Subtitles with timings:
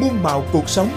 [0.00, 0.88] muôn màu cuộc sống.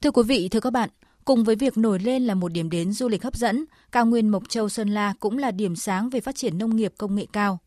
[0.00, 0.90] Thưa quý vị, thưa các bạn,
[1.24, 4.28] cùng với việc nổi lên là một điểm đến du lịch hấp dẫn, cao nguyên
[4.28, 7.26] Mộc Châu Sơn La cũng là điểm sáng về phát triển nông nghiệp công nghệ
[7.32, 7.58] cao.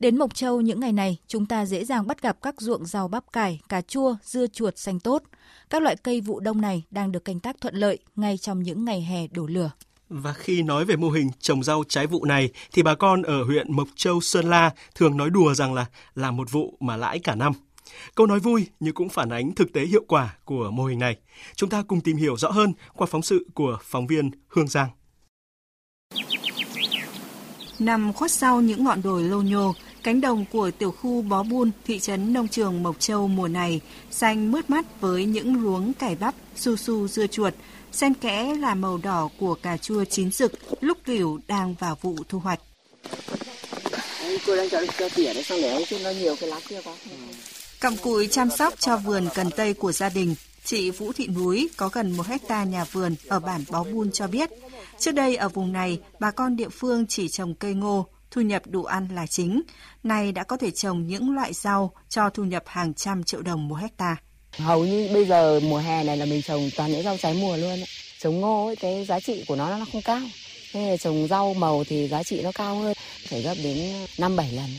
[0.00, 3.08] Đến Mộc Châu những ngày này, chúng ta dễ dàng bắt gặp các ruộng rau
[3.08, 5.22] bắp cải, cà chua, dưa chuột xanh tốt.
[5.70, 8.84] Các loại cây vụ đông này đang được canh tác thuận lợi ngay trong những
[8.84, 9.70] ngày hè đổ lửa.
[10.08, 13.44] Và khi nói về mô hình trồng rau trái vụ này thì bà con ở
[13.44, 17.18] huyện Mộc Châu, Sơn La thường nói đùa rằng là là một vụ mà lãi
[17.18, 17.52] cả năm.
[18.14, 21.16] Câu nói vui nhưng cũng phản ánh thực tế hiệu quả của mô hình này.
[21.54, 24.88] Chúng ta cùng tìm hiểu rõ hơn qua phóng sự của phóng viên Hương Giang.
[27.78, 29.74] Nằm khuất sau những ngọn đồi lô nhô,
[30.06, 33.80] cánh đồng của tiểu khu Bó buôn thị trấn Nông Trường Mộc Châu mùa này
[34.10, 37.54] xanh mướt mắt với những luống cải bắp, su su dưa chuột,
[37.92, 42.16] xen kẽ là màu đỏ của cà chua chín rực lúc cửu đang vào vụ
[42.28, 42.60] thu hoạch.
[44.46, 46.94] Cô đang cho, cho tỉa đấy chứ nó nhiều cái lá kia quá.
[47.80, 51.68] Cặm cụi chăm sóc cho vườn cần tây của gia đình, chị Vũ Thị Núi
[51.76, 54.50] có gần một hecta nhà vườn ở bản Bó Bun cho biết.
[54.98, 58.06] Trước đây ở vùng này, bà con địa phương chỉ trồng cây ngô,
[58.36, 59.62] thu nhập đủ ăn là chính.
[60.02, 63.68] Nay đã có thể trồng những loại rau cho thu nhập hàng trăm triệu đồng
[63.68, 64.16] một hecta.
[64.58, 67.56] Hầu như bây giờ mùa hè này là mình trồng toàn những rau trái mùa
[67.56, 67.78] luôn.
[68.18, 70.20] Trồng ngô ấy, cái giá trị của nó nó không cao.
[70.72, 72.94] Thế là trồng rau màu thì giá trị nó cao hơn,
[73.28, 74.70] phải gấp đến 5 7 lần.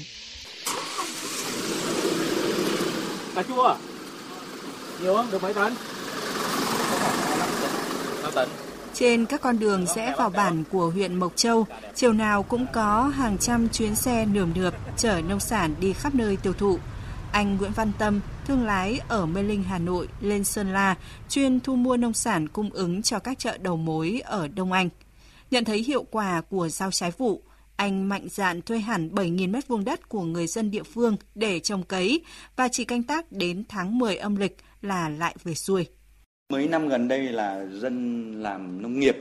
[3.35, 3.75] Cà chua à?
[5.01, 5.31] Nhiều không?
[5.31, 5.73] Được mấy tấn?
[8.23, 8.49] 5 tấn.
[8.99, 13.03] Trên các con đường rẽ vào bản của huyện Mộc Châu, chiều nào cũng có
[13.03, 16.79] hàng trăm chuyến xe nườm nượp chở nông sản đi khắp nơi tiêu thụ.
[17.31, 20.95] Anh Nguyễn Văn Tâm, thương lái ở Mê Linh, Hà Nội lên Sơn La,
[21.29, 24.89] chuyên thu mua nông sản cung ứng cho các chợ đầu mối ở Đông Anh.
[25.51, 27.43] Nhận thấy hiệu quả của rau trái vụ,
[27.75, 31.59] anh mạnh dạn thuê hẳn 7.000 mét vuông đất của người dân địa phương để
[31.59, 32.21] trồng cấy
[32.55, 35.87] và chỉ canh tác đến tháng 10 âm lịch là lại về xuôi.
[36.53, 39.17] Mấy năm gần đây là dân làm nông nghiệp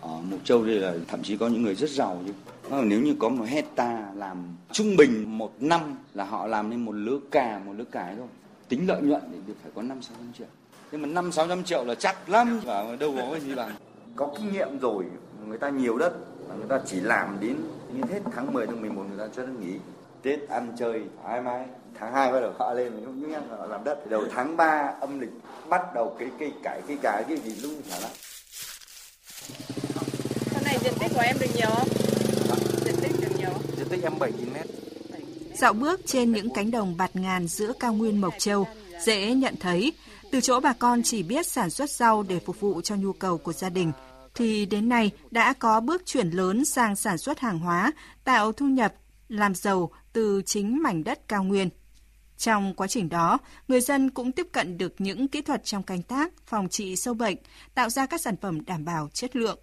[0.00, 2.32] ở Mộc Châu đây là thậm chí có những người rất giàu chứ.
[2.70, 4.36] Ờ, nếu như có một hecta làm
[4.72, 8.26] trung bình một năm là họ làm nên một lứa cà, một lứa cải thôi.
[8.68, 10.46] Tính lợi nhuận thì phải có 5 600 triệu.
[10.92, 13.74] Nhưng mà 5 600 triệu là chắc lắm và đâu có cái gì bằng.
[14.16, 15.04] Có kinh nghiệm rồi,
[15.46, 16.12] người ta nhiều đất
[16.48, 17.56] và người ta chỉ làm đến
[17.94, 19.74] đến hết tháng 10 tháng 11 người ta cho nó nghỉ.
[20.22, 21.64] Tết ăn chơi thoải mái.
[22.00, 24.10] Tháng 2 bắt đầu họ lên không những họ làm đất.
[24.10, 25.30] Đầu tháng 3 âm lịch
[25.68, 28.10] bắt đầu cái cây cải cây cải cái gì luôn chả lắm.
[30.54, 31.88] Tháng này diện tích của em được nhiều không?
[32.84, 34.66] Diện tích được nhiều diện tích em 7.000 mét.
[35.54, 38.66] Dạo bước trên những cánh đồng bạt ngàn giữa cao nguyên Mộc Châu,
[39.04, 39.92] dễ nhận thấy,
[40.32, 43.38] từ chỗ bà con chỉ biết sản xuất rau để phục vụ cho nhu cầu
[43.38, 43.92] của gia đình,
[44.34, 47.92] thì đến nay đã có bước chuyển lớn sang sản xuất hàng hóa,
[48.24, 48.94] tạo thu nhập,
[49.30, 51.68] làm giàu từ chính mảnh đất cao nguyên.
[52.36, 56.02] Trong quá trình đó, người dân cũng tiếp cận được những kỹ thuật trong canh
[56.02, 57.36] tác, phòng trị sâu bệnh,
[57.74, 59.58] tạo ra các sản phẩm đảm bảo chất lượng.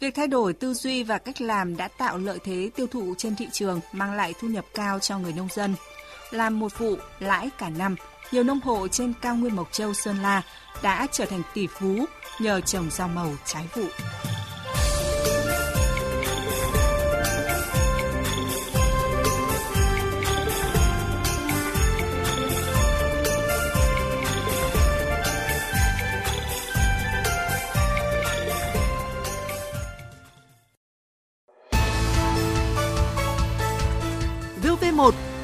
[0.00, 3.36] Việc thay đổi tư duy và cách làm đã tạo lợi thế tiêu thụ trên
[3.36, 5.74] thị trường, mang lại thu nhập cao cho người nông dân.
[6.30, 7.96] Làm một vụ, lãi cả năm,
[8.32, 10.42] nhiều nông hộ trên cao nguyên Mộc Châu, Sơn La
[10.82, 12.04] đã trở thành tỷ phú
[12.40, 13.84] nhờ trồng rau màu trái vụ.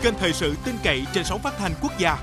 [0.06, 2.19] Kênh thời sự tin cậy trên sóng phát thanh quốc gia.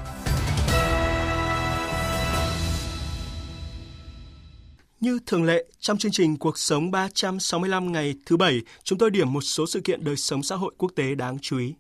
[5.00, 9.34] Như thường lệ, trong chương trình Cuộc sống 365 ngày thứ Bảy, chúng tôi điểm
[9.34, 11.74] một số sự kiện đời sống xã hội quốc tế đáng chú ý.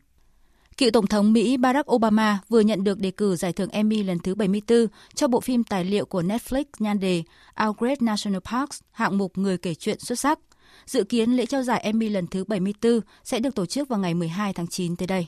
[0.77, 4.19] Cựu Tổng thống Mỹ Barack Obama vừa nhận được đề cử giải thưởng Emmy lần
[4.19, 7.23] thứ 74 cho bộ phim tài liệu của Netflix nhan đề
[7.65, 10.39] Our Great National Parks, hạng mục người kể chuyện xuất sắc.
[10.85, 14.13] Dự kiến lễ trao giải Emmy lần thứ 74 sẽ được tổ chức vào ngày
[14.13, 15.27] 12 tháng 9 tới đây.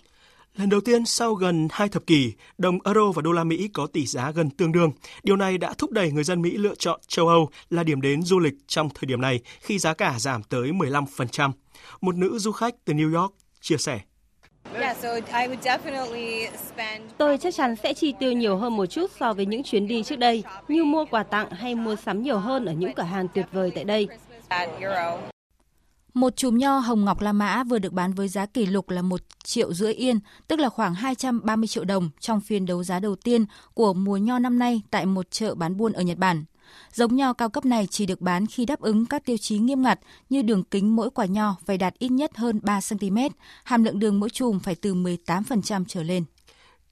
[0.57, 3.87] Lần đầu tiên sau gần hai thập kỷ, đồng euro và đô la Mỹ có
[3.87, 4.91] tỷ giá gần tương đương.
[5.23, 8.23] Điều này đã thúc đẩy người dân Mỹ lựa chọn châu Âu là điểm đến
[8.23, 11.51] du lịch trong thời điểm này khi giá cả giảm tới 15%.
[12.01, 13.99] Một nữ du khách từ New York chia sẻ.
[17.17, 20.03] Tôi chắc chắn sẽ chi tiêu nhiều hơn một chút so với những chuyến đi
[20.03, 23.27] trước đây, như mua quà tặng hay mua sắm nhiều hơn ở những cửa hàng
[23.33, 24.07] tuyệt vời tại đây.
[26.15, 29.01] Một chùm nho hồng ngọc La Mã vừa được bán với giá kỷ lục là
[29.01, 33.15] 1 triệu rưỡi yên, tức là khoảng 230 triệu đồng trong phiên đấu giá đầu
[33.15, 36.45] tiên của mùa nho năm nay tại một chợ bán buôn ở Nhật Bản.
[36.93, 39.81] Giống nho cao cấp này chỉ được bán khi đáp ứng các tiêu chí nghiêm
[39.81, 43.17] ngặt như đường kính mỗi quả nho phải đạt ít nhất hơn 3 cm,
[43.63, 46.23] hàm lượng đường mỗi chùm phải từ 18% trở lên.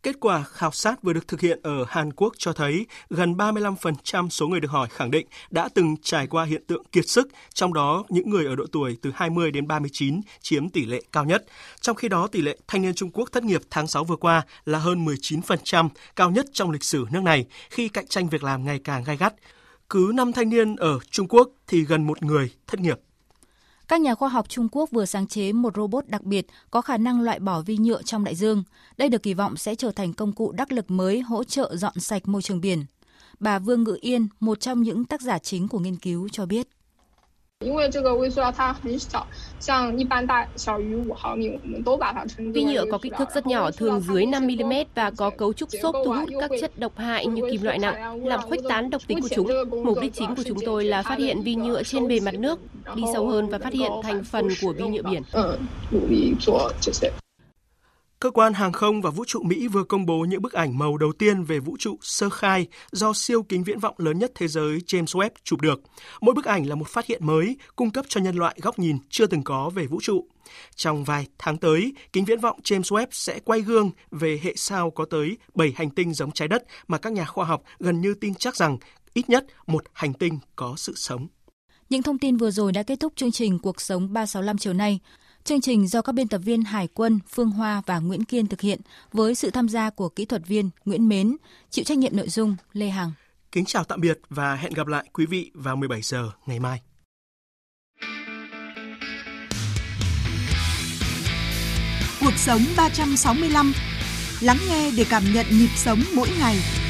[0.03, 4.29] Kết quả khảo sát vừa được thực hiện ở Hàn Quốc cho thấy gần 35%
[4.29, 7.73] số người được hỏi khẳng định đã từng trải qua hiện tượng kiệt sức, trong
[7.73, 11.45] đó những người ở độ tuổi từ 20 đến 39 chiếm tỷ lệ cao nhất.
[11.81, 14.41] Trong khi đó, tỷ lệ thanh niên Trung Quốc thất nghiệp tháng 6 vừa qua
[14.65, 18.65] là hơn 19%, cao nhất trong lịch sử nước này khi cạnh tranh việc làm
[18.65, 19.33] ngày càng gai gắt.
[19.89, 22.99] Cứ 5 thanh niên ở Trung Quốc thì gần một người thất nghiệp.
[23.93, 26.97] Các nhà khoa học Trung Quốc vừa sáng chế một robot đặc biệt có khả
[26.97, 28.63] năng loại bỏ vi nhựa trong đại dương.
[28.97, 31.99] Đây được kỳ vọng sẽ trở thành công cụ đắc lực mới hỗ trợ dọn
[31.99, 32.85] sạch môi trường biển.
[33.39, 36.67] Bà Vương Ngự Yên, một trong những tác giả chính của nghiên cứu cho biết.
[37.62, 39.26] 因为这个微塑料它很小，
[39.58, 45.68] 像一般大小于五毫米，我们都把它称之 Vi nhựa có kích thước rất nhỏ, thường dưới 5 mm và có cấu trúc
[45.82, 49.02] xốp thu hút các chất độc hại như kim loại nặng, làm khuếch tán độc
[49.06, 49.48] tính của chúng.
[49.84, 52.60] Mục đích chính của chúng tôi là phát hiện vi nhựa trên bề mặt nước,
[52.94, 55.22] đi sâu hơn và phát hiện thành phần của vi nhựa biển.
[58.23, 60.97] Cơ quan hàng không và vũ trụ Mỹ vừa công bố những bức ảnh màu
[60.97, 64.47] đầu tiên về vũ trụ sơ khai do siêu kính viễn vọng lớn nhất thế
[64.47, 65.81] giới James Webb chụp được.
[66.21, 68.97] Mỗi bức ảnh là một phát hiện mới, cung cấp cho nhân loại góc nhìn
[69.09, 70.27] chưa từng có về vũ trụ.
[70.75, 74.91] Trong vài tháng tới, kính viễn vọng James Webb sẽ quay gương về hệ sao
[74.91, 78.13] có tới 7 hành tinh giống trái đất mà các nhà khoa học gần như
[78.13, 78.77] tin chắc rằng
[79.13, 81.27] ít nhất một hành tinh có sự sống.
[81.89, 84.99] Những thông tin vừa rồi đã kết thúc chương trình Cuộc sống 365 chiều nay.
[85.43, 88.61] Chương trình do các biên tập viên Hải quân, Phương Hoa và Nguyễn Kiên thực
[88.61, 88.79] hiện
[89.13, 91.37] với sự tham gia của kỹ thuật viên Nguyễn Mến,
[91.69, 93.11] chịu trách nhiệm nội dung Lê Hằng.
[93.51, 96.81] Kính chào tạm biệt và hẹn gặp lại quý vị vào 17 giờ ngày mai.
[102.19, 103.73] Cuộc sống 365
[104.41, 106.82] Lắng nghe để cảm nhận nhịp sống mỗi ngày.